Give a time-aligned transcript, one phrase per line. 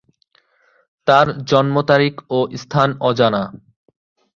[1.07, 3.43] তাঁর জন্ম তারিখ ও স্থান অজানা।